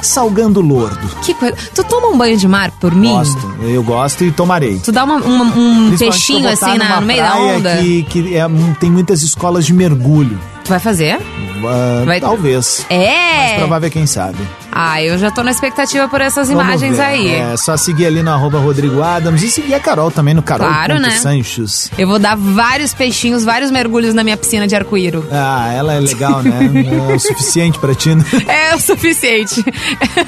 salgando 0.01 0.61
lordo. 0.61 0.99
Que 1.23 1.33
coisa. 1.33 1.55
Tu 1.73 1.83
toma 1.83 2.07
um 2.07 2.17
banho 2.17 2.37
de 2.37 2.47
mar 2.47 2.71
por 2.79 2.93
mim? 2.95 3.09
Gosto, 3.11 3.55
eu 3.63 3.83
gosto 3.83 4.23
e 4.23 4.31
tomarei. 4.31 4.79
Tu 4.79 4.91
dá 4.91 5.03
uma- 5.03 5.17
uma- 5.17 5.55
um 5.55 5.95
peixinho 5.97 6.47
assim 6.49 6.77
na- 6.77 6.99
no 6.99 7.05
meio 7.07 7.21
da 7.23 7.37
onda? 7.37 7.77
Que, 7.77 8.03
que 8.03 8.35
é, 8.35 8.43
tem 8.79 8.91
muitas 8.91 9.21
escolas 9.21 9.65
de 9.65 9.73
mergulho. 9.73 10.39
Vai 10.67 10.79
fazer? 10.79 11.17
Ah, 11.65 12.03
Vai- 12.05 12.19
Talvez. 12.21 12.85
É! 12.89 13.57
Provável 13.57 13.87
é 13.87 13.89
quem 13.89 14.05
sabe. 14.07 14.37
Ah, 14.71 15.01
eu 15.03 15.17
já 15.17 15.29
tô 15.29 15.43
na 15.43 15.51
expectativa 15.51 16.07
por 16.07 16.21
essas 16.21 16.47
Vamos 16.47 16.63
imagens 16.63 16.95
ver. 16.95 17.03
aí. 17.03 17.27
É 17.35 17.57
só 17.57 17.75
seguir 17.75 18.05
ali 18.05 18.23
no 18.23 18.31
arroba 18.31 18.57
Rodrigo 18.57 19.01
Adams 19.03 19.43
e 19.43 19.51
seguir 19.51 19.73
a 19.73 19.79
Carol 19.81 20.09
também 20.09 20.33
no 20.33 20.41
Carol 20.41 20.65
Claro, 20.67 20.97
né? 20.97 21.11
Sanchos. 21.11 21.91
Eu 21.97 22.07
vou 22.07 22.17
dar 22.17 22.37
vários 22.37 22.93
peixinhos, 22.93 23.43
vários 23.43 23.69
mergulhos 23.69 24.13
na 24.13 24.23
minha 24.23 24.37
piscina 24.37 24.65
de 24.65 24.73
arco-íro. 24.75 25.27
Ah, 25.29 25.73
ela 25.73 25.93
é 25.93 25.99
legal, 25.99 26.41
né? 26.41 26.51
É 27.11 27.15
o 27.15 27.19
suficiente 27.19 27.77
pra 27.79 27.93
ti. 27.93 28.15
né? 28.15 28.23
É 28.47 28.75
o 28.75 28.79
suficiente. 28.79 29.61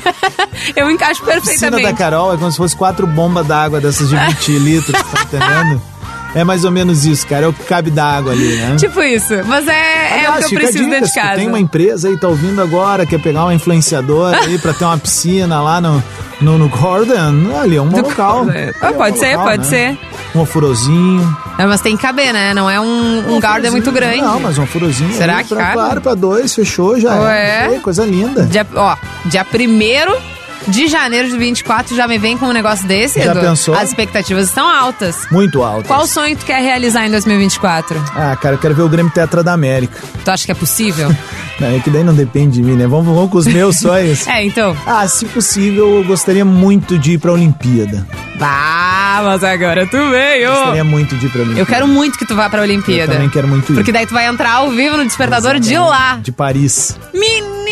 eu 0.75 0.91
encaixo 0.91 1.21
A 1.23 1.25
piscina 1.25 1.41
perfeitamente. 1.71 1.83
da 1.83 1.93
Carol 1.93 2.33
é 2.33 2.37
como 2.37 2.51
se 2.51 2.57
fosse 2.57 2.75
quatro 2.75 3.07
bombas 3.07 3.47
d'água 3.47 3.79
dessas 3.79 4.09
de 4.09 4.15
20 4.17 4.51
litros, 4.59 5.01
tá 5.01 5.21
entendendo? 5.23 5.81
É 6.35 6.43
mais 6.43 6.63
ou 6.65 6.71
menos 6.71 7.05
isso, 7.05 7.25
cara. 7.27 7.45
É 7.45 7.47
o 7.47 7.53
que 7.53 7.63
cabe 7.63 7.91
da 7.91 8.05
água 8.05 8.31
ali, 8.31 8.55
né? 8.55 8.75
Tipo 8.79 9.01
isso. 9.03 9.33
Mas 9.45 9.67
é, 9.67 10.23
é 10.25 10.29
o 10.29 10.37
que 10.37 10.55
eu 10.55 10.59
preciso 10.59 10.89
dentro 10.89 11.07
de 11.07 11.13
casa. 11.13 11.35
Tem 11.35 11.47
uma 11.47 11.59
empresa 11.59 12.07
aí, 12.09 12.17
tá 12.17 12.27
ouvindo 12.27 12.61
agora, 12.61 13.05
quer 13.05 13.19
pegar 13.21 13.43
uma 13.43 13.53
influenciadora 13.53 14.37
aí 14.39 14.57
pra 14.57 14.73
ter 14.73 14.83
uma 14.85 14.97
piscina 14.97 15.61
lá 15.61 15.79
no, 15.79 16.03
no, 16.41 16.57
no 16.57 16.67
Gordon, 16.69 17.55
ali 17.61 17.75
é 17.75 17.81
um 17.81 17.87
Do 17.89 18.01
local. 18.01 18.41
Ali 18.49 18.73
Ah, 18.81 18.87
é 18.87 18.89
um 18.89 18.93
pode 18.93 19.19
ser, 19.19 19.31
local, 19.37 19.45
pode 19.45 19.57
né? 19.59 19.69
ser. 19.69 19.99
Um 20.35 20.39
oforozinho. 20.41 21.37
É, 21.59 21.65
mas 21.67 21.81
tem 21.81 21.95
que 21.95 22.01
caber, 22.01 22.33
né? 22.33 22.53
Não 22.55 22.67
é 22.67 22.79
um, 22.81 23.35
um 23.35 23.39
garden 23.39 23.69
muito 23.69 23.91
grande. 23.91 24.21
Não, 24.21 24.39
mas 24.39 24.57
um 24.57 24.65
furozinho. 24.65 25.13
Será 25.13 25.37
aí 25.37 25.43
que 25.43 25.49
pra, 25.49 25.57
cabe? 25.63 25.73
Claro, 25.73 26.01
pra 26.01 26.15
dois, 26.15 26.53
fechou, 26.55 26.99
já 26.99 27.13
Ué? 27.19 27.75
é. 27.75 27.79
Coisa 27.79 28.03
linda. 28.03 28.43
Dia, 28.45 28.65
ó, 28.75 28.95
dia 29.25 29.45
1 29.45 30.32
de 30.67 30.87
janeiro 30.87 31.29
de 31.29 31.37
24 31.37 31.95
já 31.95 32.07
me 32.07 32.17
vem 32.17 32.37
com 32.37 32.45
um 32.47 32.51
negócio 32.53 32.87
desse, 32.87 33.21
Já 33.21 33.31
Edu? 33.31 33.41
pensou? 33.41 33.75
As 33.75 33.89
expectativas 33.89 34.47
estão 34.47 34.67
altas. 34.67 35.15
Muito 35.31 35.61
alto. 35.63 35.87
Qual 35.87 36.05
sonho 36.07 36.35
tu 36.35 36.45
quer 36.45 36.61
realizar 36.61 37.05
em 37.05 37.11
2024? 37.11 38.01
Ah, 38.15 38.35
cara, 38.35 38.55
eu 38.55 38.59
quero 38.59 38.75
ver 38.75 38.83
o 38.83 38.89
Grêmio 38.89 39.11
Tetra 39.11 39.43
da 39.43 39.53
América. 39.53 39.99
Tu 40.23 40.31
acha 40.31 40.45
que 40.45 40.51
é 40.51 40.55
possível? 40.55 41.13
Não, 41.59 41.67
é 41.67 41.79
que 41.79 41.89
daí 41.91 42.03
não 42.03 42.15
depende 42.15 42.53
de 42.55 42.63
mim, 42.63 42.75
né? 42.75 42.87
Vamos, 42.87 43.05
vamos 43.13 43.29
com 43.29 43.37
os 43.37 43.45
meus 43.45 43.77
sonhos. 43.77 44.25
é, 44.27 44.43
então. 44.43 44.75
Ah, 44.87 45.07
se 45.07 45.23
possível, 45.27 45.97
eu 45.97 46.03
gostaria 46.03 46.43
muito 46.43 46.97
de 46.97 47.11
ir 47.11 47.17
pra 47.19 47.31
Olimpíada. 47.31 48.05
Ah, 48.41 49.21
mas 49.23 49.43
agora 49.43 49.85
tu 49.85 49.97
veio. 50.09 50.49
Gostaria 50.49 50.83
muito 50.83 51.15
de 51.15 51.27
ir 51.27 51.29
pra 51.29 51.41
Olimpíada. 51.41 51.61
Eu 51.61 51.65
quero 51.67 51.87
muito 51.87 52.17
que 52.17 52.25
tu 52.25 52.35
vá 52.35 52.49
pra 52.49 52.59
Eu 52.59 52.63
Olimpíada. 52.63 53.13
também 53.13 53.29
quero 53.29 53.47
muito 53.47 53.71
ir. 53.71 53.75
Porque 53.75 53.91
daí 53.91 54.07
tu 54.07 54.15
vai 54.15 54.25
entrar 54.25 54.51
ao 54.55 54.71
vivo 54.71 54.97
no 54.97 55.05
despertador 55.05 55.59
de 55.59 55.77
lá. 55.77 56.15
De 56.23 56.31
Paris. 56.31 56.97
Menino! 57.13 57.62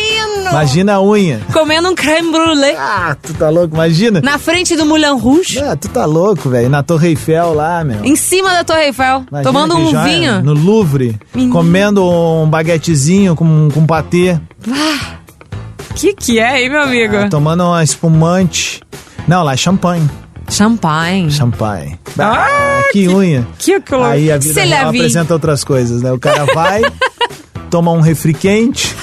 Imagina 0.52 0.94
a 0.94 1.02
unha. 1.02 1.40
Comendo 1.52 1.88
um 1.88 1.94
creme 1.94 2.30
brulee 2.30 2.74
Ah, 2.78 3.16
tu 3.20 3.32
tá 3.34 3.48
louco? 3.50 3.74
Imagina. 3.74 4.20
na 4.20 4.38
frente 4.38 4.76
do 4.76 4.84
Moulin 4.86 5.18
Rouge. 5.18 5.58
Ah, 5.58 5.74
tu 5.76 5.88
tá 5.88 6.04
louco, 6.04 6.48
velho. 6.50 6.68
Na 6.68 6.82
Torre 6.82 7.08
Eiffel 7.08 7.54
lá, 7.54 7.82
meu. 7.82 8.04
Em 8.04 8.14
cima 8.16 8.50
da 8.52 8.62
Torre 8.64 8.86
Eiffel, 8.86 9.24
Imagina 9.30 9.42
tomando 9.52 9.74
que 9.76 9.82
um 9.82 9.90
joia. 9.90 10.04
vinho. 10.04 10.42
No 10.42 10.52
Louvre. 10.52 11.18
Menino. 11.34 11.52
Comendo 11.52 12.04
um 12.08 12.48
baguetezinho 12.48 13.34
com, 13.34 13.68
com 13.72 13.86
patê. 13.86 14.38
Que 15.94 16.14
que 16.14 16.38
é, 16.38 16.62
hein, 16.62 16.70
meu 16.70 16.82
amigo? 16.82 17.16
Ah, 17.16 17.28
tomando 17.28 17.64
uma 17.64 17.82
espumante. 17.84 18.80
Não, 19.28 19.42
lá 19.42 19.52
é 19.54 19.56
champanhe. 19.56 20.08
Champanhe. 20.48 21.30
Champanhe. 21.30 21.98
Ah, 22.18 22.82
que 22.92 23.08
unha. 23.08 23.46
Que 23.58 23.80
colo... 23.80 24.04
Aí 24.04 24.30
a 24.30 24.36
vida 24.38 24.62
apresenta 24.82 25.32
outras 25.32 25.64
coisas, 25.64 26.02
né? 26.02 26.12
O 26.12 26.18
cara 26.18 26.44
vai, 26.54 26.82
toma 27.70 27.90
um 27.92 28.00
refri 28.00 28.34
quente, 28.34 28.94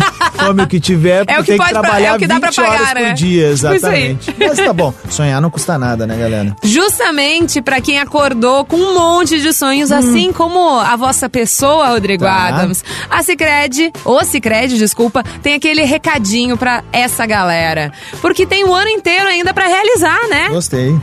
come 0.46 0.64
o 0.64 0.68
que 0.68 0.80
tiver, 0.80 1.26
porque 1.26 1.34
É 1.38 1.40
o 1.40 1.44
que 1.44 1.52
tem 1.52 1.58
que 1.58 1.64
pode 1.64 1.72
pra- 1.74 1.82
trabalhar 1.82 2.10
é 2.10 2.16
o 2.16 2.20
que 2.20 2.28
dá 2.28 2.36
20 2.36 2.42
pra 2.42 2.52
pagar, 2.52 2.72
horas 2.80 2.90
por 2.94 3.02
né? 3.02 3.14
dia, 3.14 3.42
Tipo 3.42 3.54
exatamente. 3.54 4.36
Mas 4.40 4.58
tá 4.58 4.74
bom, 4.74 4.94
sonhar 5.10 5.42
não 5.42 5.50
custa 5.50 5.78
nada, 5.78 6.06
né, 6.08 6.16
galera? 6.18 6.56
Justamente 6.64 7.62
pra 7.62 7.80
quem 7.82 8.00
acordou 8.00 8.66
com 8.66 8.78
um 8.78 8.94
monte 8.94 9.40
de 9.42 9.54
sonhos, 9.54 9.92
assim 9.92 10.32
como 10.34 10.80
a 10.80 10.96
vossa 10.96 11.30
pessoa, 11.30 11.88
Rodrigo 11.90 12.24
Hum. 12.24 12.28
Tá. 12.28 12.48
Adams. 12.48 12.84
A 13.10 13.22
Cicred, 13.24 13.92
ou 14.06 14.24
Cicred, 14.24 14.78
desculpa, 14.78 15.24
tem 15.42 15.54
aquele 15.56 15.84
recadinho 15.84 16.58
pra 16.58 16.84
essa 16.92 17.26
galera. 17.26 17.92
Porque 18.22 18.46
tem 18.46 18.64
o 18.64 18.74
ano 18.74 18.90
inteiro 18.90 19.28
ainda 19.28 19.54
pra 19.54 19.68
realizar, 19.68 20.20
né? 20.30 20.50
Gostei. 20.50 20.96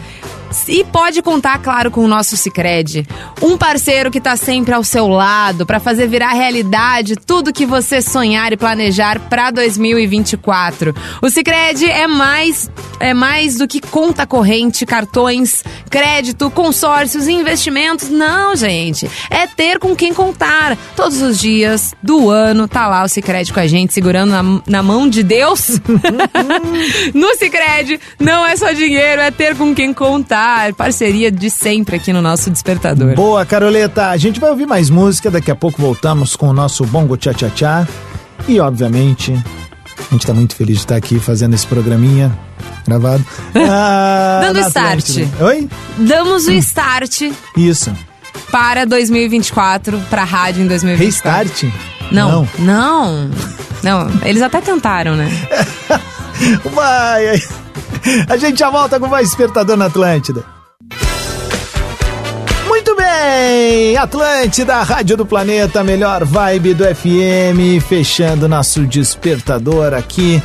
E 0.69 0.85
pode 0.85 1.23
contar, 1.23 1.59
claro, 1.59 1.91
com 1.91 2.05
o 2.05 2.09
nosso 2.09 2.37
Cicred. 2.37 3.07
Um 3.43 3.57
parceiro 3.57 4.11
que 4.11 4.21
tá 4.21 4.37
sempre 4.37 4.75
ao 4.75 4.83
seu 4.83 5.09
lado 5.09 5.67
pra 5.67 5.79
fazer 5.79 6.07
virar 6.09 6.33
realidade 6.33 7.17
tudo 7.17 7.53
que 7.53 7.67
você 7.67 8.01
sonhar 8.01 8.53
e 8.53 8.57
planejar 8.57 9.21
pra 9.29 9.51
2024. 9.51 10.95
O 11.23 11.29
Cicred 11.31 11.85
é 11.85 12.07
mais 12.07 12.71
é 13.01 13.15
mais 13.15 13.57
do 13.57 13.67
que 13.67 13.81
conta 13.81 14.27
corrente, 14.27 14.87
cartões, 14.87 15.63
crédito, 15.91 16.51
consórcios 16.51 17.29
investimentos. 17.29 18.09
Não, 18.09 18.55
gente. 18.57 19.11
É 19.31 19.47
ter 19.47 19.79
com 19.79 19.95
quem 19.95 20.13
contar. 20.13 20.77
Todos 20.95 21.21
os 21.23 21.39
dias 21.39 21.95
do 22.03 22.31
ano 22.31 22.67
tá 22.69 22.87
lá 22.87 23.05
o 23.05 23.09
Cicred 23.09 23.53
com 23.53 23.61
a 23.61 23.67
gente, 23.67 23.93
segurando 23.93 24.31
na, 24.31 24.43
na 24.67 24.83
mão 24.83 25.09
de 25.09 25.23
Deus. 25.23 25.81
no 27.15 27.35
Cicred, 27.37 28.01
não 28.19 28.47
é 28.47 28.57
só 28.57 28.73
dinheiro, 28.73 29.21
é 29.21 29.31
ter 29.31 29.57
com 29.57 29.75
quem 29.75 29.93
contar. 29.93 30.73
Parceria 30.75 31.31
de 31.31 31.51
sempre 31.51 31.97
aqui 31.97 32.13
no 32.13 32.23
nosso 32.23 32.51
Despertador. 32.51 33.15
Boa, 33.15 33.45
Caroleta. 33.45 34.09
A 34.09 34.17
gente 34.17 34.41
vai 34.41 34.51
ouvir 34.51 34.67
mais 34.67 34.91
música, 34.91 35.31
daqui 35.31 35.51
a 35.51 35.57
pouco 35.57 35.81
voltamos 35.81 36.37
com 36.37 36.49
o 36.49 36.53
nosso 36.53 36.85
Bongo 36.85 37.17
Tchá 37.17 37.33
Tchá 37.35 37.51
Tchá. 37.51 37.89
E, 38.49 38.61
obviamente, 38.61 39.35
A 40.11 40.15
gente 40.15 40.27
tá 40.27 40.33
muito 40.33 40.55
feliz 40.55 40.77
de 40.77 40.83
estar 40.85 40.97
aqui 40.97 41.19
fazendo 41.19 41.55
esse 41.55 41.67
programinha 41.67 42.37
gravado. 42.87 43.25
Ah, 43.69 44.41
Dando 44.43 44.61
start. 44.61 45.09
Oi? 45.41 45.69
Damos 45.99 46.47
o 46.47 46.53
start 46.53 47.23
Isso. 47.57 47.93
para 48.51 48.85
2024, 48.85 49.99
pra 50.11 50.25
rádio 50.25 50.63
em 50.63 50.69
2024. 50.69 51.43
Restart? 51.49 51.73
Não, 52.13 52.49
não. 52.59 53.31
Não, 53.83 54.09
eles 54.25 54.43
até 54.43 54.61
tentaram, 54.61 55.17
né? 55.17 55.29
Vai! 56.73 57.43
A 58.29 58.37
gente 58.37 58.59
já 58.59 58.71
volta 58.71 59.01
com 59.01 59.09
mais 59.09 59.29
Despertador 59.29 59.77
na 59.77 59.87
Atlântida. 59.87 60.45
Bem! 63.19 63.97
Atlântida, 63.97 64.83
Rádio 64.83 65.17
do 65.17 65.25
Planeta, 65.25 65.83
melhor 65.83 66.23
vibe 66.23 66.75
do 66.75 66.85
FM, 66.85 67.83
fechando 67.87 68.47
nosso 68.47 68.85
despertador 68.85 69.95
aqui 69.95 70.43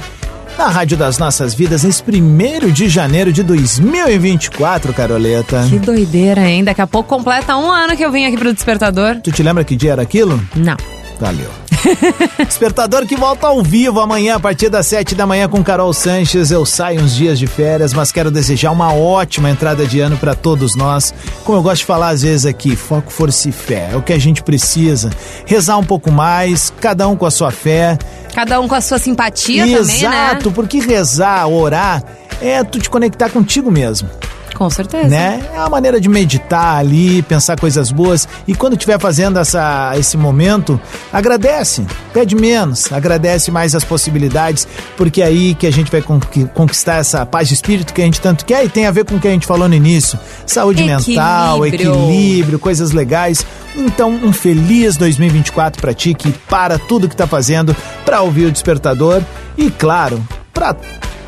na 0.58 0.70
Rádio 0.70 0.96
das 0.96 1.18
Nossas 1.18 1.54
Vidas, 1.54 1.84
nesse 1.84 2.02
primeiro 2.02 2.72
de 2.72 2.88
janeiro 2.88 3.34
de 3.34 3.44
2024, 3.44 4.94
Caroleta. 4.94 5.66
Que 5.70 5.80
doideira, 5.80 6.50
hein? 6.50 6.64
Daqui 6.64 6.82
a 6.82 6.88
pouco 6.88 7.10
completa 7.10 7.58
um 7.58 7.70
ano 7.70 7.98
que 7.98 8.06
eu 8.06 8.12
vim 8.12 8.26
aqui 8.26 8.38
pro 8.38 8.54
Despertador. 8.54 9.18
Tu 9.22 9.32
te 9.34 9.44
lembra 9.44 9.66
que 9.66 9.76
dia 9.76 9.92
era 9.92 10.02
aquilo? 10.02 10.42
Não. 10.56 10.78
Valeu. 11.20 11.50
Despertador 12.46 13.06
que 13.06 13.16
volta 13.16 13.48
ao 13.48 13.62
vivo 13.64 14.00
amanhã 14.00 14.36
a 14.36 14.40
partir 14.40 14.70
das 14.70 14.88
7 14.88 15.16
da 15.16 15.26
manhã 15.26 15.48
com 15.48 15.64
Carol 15.64 15.94
Sanches. 15.94 16.52
Eu 16.52 16.66
saio 16.66 17.02
uns 17.02 17.16
dias 17.16 17.40
de 17.40 17.48
férias, 17.48 17.94
mas 17.94 18.12
quero 18.12 18.32
desejar 18.32 18.72
uma 18.72 18.94
ótima 18.94 19.50
entrada 19.50 19.86
de 19.86 20.00
ano 20.00 20.18
para 20.18 20.36
todos 20.36 20.76
nós. 20.76 21.14
Como 21.44 21.58
eu 21.58 21.64
gosto 21.64 21.80
de 21.80 21.86
falar 21.86 22.10
às 22.10 22.22
vezes 22.22 22.46
aqui, 22.46 22.76
foco, 22.76 23.12
força 23.12 23.50
e 23.50 23.52
fé. 23.52 23.90
É 23.94 23.98
o 23.98 24.02
que 24.02 24.14
a 24.14 24.20
gente 24.20 24.44
precisa. 24.44 25.10
Rezar 25.46 25.78
um 25.78 25.84
pouco 25.84 26.12
mais, 26.12 26.72
cada 26.80 27.08
um 27.08 27.16
com 27.16 27.26
a 27.26 27.32
sua 27.32 27.52
fé. 27.52 27.98
Cada 28.34 28.60
um 28.60 28.68
com 28.68 28.76
a 28.76 28.82
sua 28.82 28.98
simpatia 28.98 29.64
também, 29.64 30.04
né? 30.04 30.28
Exato, 30.30 30.52
porque 30.52 30.80
rezar, 30.80 31.48
orar, 31.48 32.04
é 32.42 32.64
tu 32.64 32.80
te 32.80 32.90
conectar 32.90 33.30
contigo 33.30 33.70
mesmo 33.70 34.10
Com 34.62 34.70
certeza. 34.70 35.08
né? 35.08 35.44
É 35.56 35.58
uma 35.58 35.70
maneira 35.70 36.00
de 36.00 36.08
meditar 36.08 36.78
ali, 36.78 37.24
pensar 37.24 37.60
coisas 37.60 37.92
boas. 37.92 38.28
E 38.48 38.54
quando 38.54 38.74
estiver 38.74 39.00
fazendo 39.00 39.40
essa, 39.40 39.92
esse 39.98 40.16
momento, 40.16 40.80
agradece, 41.12 41.84
pede 42.14 42.36
menos, 42.36 42.94
agradece 42.94 43.50
mais 43.50 43.74
as 43.74 43.84
possibilidades, 43.84 44.68
porque 44.96 45.20
é 45.24 45.26
aí 45.26 45.56
que 45.56 45.66
a 45.66 45.72
gente 45.72 45.92
vai 45.92 46.04
conqui- 46.04 46.46
conquistar 46.54 46.98
essa 46.98 47.26
paz 47.26 47.48
de 47.48 47.56
espírito 47.56 47.92
que 47.92 48.04
a 48.04 48.06
gente 48.06 48.22
tanto 48.22 48.46
quer 48.46 48.64
e 48.64 48.70
tem 48.70 48.86
a 48.86 48.92
ver 48.92 49.04
com 49.04 49.16
o 49.16 49.20
que 49.20 49.28
a 49.28 49.32
gente 49.32 49.48
falou 49.48 49.68
no 49.68 49.74
início: 49.74 50.20
saúde 50.46 50.84
mental, 50.84 51.66
Equilíbrio. 51.66 51.96
equilíbrio, 51.96 52.60
coisas 52.60 52.92
legais. 52.92 53.44
Então, 53.76 54.12
um 54.12 54.32
feliz 54.32 54.96
2024 54.96 55.82
pra 55.82 55.92
ti 55.92 56.14
que 56.14 56.32
para 56.48 56.78
tudo 56.78 57.10
que 57.10 57.16
tá 57.16 57.26
fazendo 57.26 57.76
pra 58.06 58.22
ouvir 58.22 58.46
o 58.46 58.52
despertador 58.52 59.24
e, 59.58 59.72
claro, 59.72 60.22
pra 60.54 60.76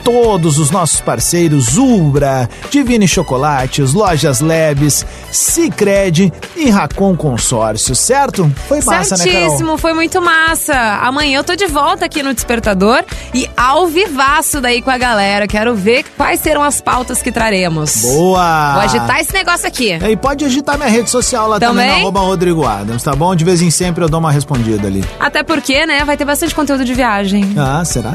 todos 0.03 0.57
os 0.59 0.69
nossos 0.69 0.99
parceiros 1.01 1.77
Ubra, 1.77 2.49
Divine 2.69 3.07
Chocolates, 3.07 3.93
Lojas 3.93 4.41
Labs, 4.41 5.05
Cicred 5.31 6.31
e 6.55 6.69
Racon 6.69 7.15
Consórcio, 7.15 7.95
certo? 7.95 8.51
Foi 8.67 8.81
massa, 8.81 9.17
né, 9.17 9.23
Carol? 9.25 9.41
Certíssimo, 9.41 9.77
foi 9.77 9.93
muito 9.93 10.21
massa. 10.21 10.73
Amanhã 11.01 11.39
eu 11.39 11.43
tô 11.43 11.55
de 11.55 11.65
volta 11.67 12.05
aqui 12.05 12.21
no 12.23 12.33
Despertador 12.33 13.03
e 13.33 13.49
ao 13.55 13.87
vivaço 13.87 14.59
daí 14.59 14.81
com 14.81 14.89
a 14.91 14.97
galera. 14.97 15.47
Quero 15.47 15.75
ver 15.75 16.03
quais 16.17 16.39
serão 16.39 16.63
as 16.63 16.81
pautas 16.81 17.21
que 17.21 17.31
traremos. 17.31 18.01
Boa! 18.01 18.73
Vou 18.73 18.81
agitar 18.83 19.19
esse 19.19 19.33
negócio 19.33 19.67
aqui. 19.67 19.91
É, 19.91 20.11
E 20.11 20.15
pode 20.17 20.43
agitar 20.45 20.77
minha 20.77 20.89
rede 20.89 21.09
social 21.09 21.47
lá 21.47 21.59
também, 21.59 21.85
Também? 21.87 22.01
arroba 22.01 22.19
Rodrigo 22.19 22.65
Adams, 22.65 23.03
tá 23.03 23.15
bom? 23.15 23.35
De 23.35 23.43
vez 23.43 23.61
em 23.61 23.71
sempre 23.71 24.03
eu 24.03 24.09
dou 24.09 24.19
uma 24.19 24.31
respondida 24.31 24.87
ali. 24.87 25.03
Até 25.19 25.43
porque, 25.43 25.85
né, 25.85 26.03
vai 26.05 26.17
ter 26.17 26.25
bastante 26.25 26.53
conteúdo 26.53 26.83
de 26.85 26.93
viagem. 26.93 27.53
Ah, 27.57 27.83
será? 27.85 28.13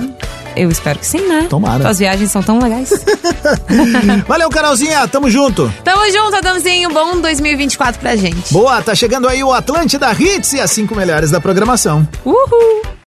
Eu 0.59 0.71
espero 0.71 0.99
que 0.99 1.07
sim, 1.07 1.21
né? 1.29 1.47
Tomara. 1.49 1.83
Suas 1.85 1.99
viagens 1.99 2.31
são 2.31 2.43
tão 2.43 2.59
legais. 2.59 2.91
Valeu, 4.27 4.51
Carolzinha, 4.51 5.07
tamo 5.07 5.31
junto. 5.31 5.73
Tamo 5.85 6.11
junto, 6.11 6.37
Adamzinho. 6.37 6.91
Bom 6.91 7.21
2024 7.21 8.01
pra 8.01 8.17
gente. 8.17 8.53
Boa, 8.53 8.83
tá 8.83 8.95
chegando 8.95 9.29
aí 9.29 9.43
o 9.45 9.53
Atlântida 9.53 10.11
Hits 10.13 10.55
e 10.55 10.61
as 10.61 10.71
cinco 10.71 10.95
melhores 10.95 11.31
da 11.31 11.41
programação. 11.41 12.07
Uhul! 12.25 12.89